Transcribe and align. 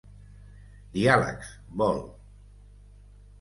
Diàlegs, 0.95 1.51
vol. 1.83 2.01